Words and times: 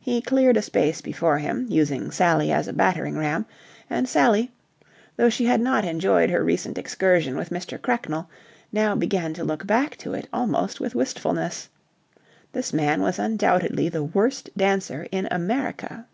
He 0.00 0.22
cleared 0.22 0.56
a 0.56 0.62
space 0.62 1.02
before 1.02 1.36
him, 1.40 1.66
using 1.68 2.10
Sally 2.10 2.50
as 2.50 2.68
a 2.68 2.72
battering 2.72 3.18
ram, 3.18 3.44
and 3.90 4.08
Sally, 4.08 4.50
though 5.16 5.28
she 5.28 5.44
had 5.44 5.60
not 5.60 5.84
enjoyed 5.84 6.30
her 6.30 6.42
recent 6.42 6.78
excursion 6.78 7.36
with 7.36 7.50
Mr. 7.50 7.78
Cracknell, 7.78 8.30
now 8.72 8.94
began 8.94 9.34
to 9.34 9.44
look 9.44 9.66
back 9.66 9.98
to 9.98 10.14
it 10.14 10.26
almost 10.32 10.80
with 10.80 10.94
wistfulness. 10.94 11.68
This 12.54 12.72
man 12.72 13.02
was 13.02 13.18
undoubtedly 13.18 13.90
the 13.90 14.02
worst 14.04 14.48
dancer 14.56 15.06
in 15.12 15.28
America. 15.30 16.06